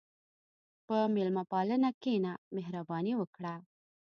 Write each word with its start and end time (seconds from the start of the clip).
په 0.87 0.97
میلمهپالنه 1.15 1.89
کښېنه، 2.01 2.33
مهرباني 2.55 3.13
وکړه. 3.17 3.53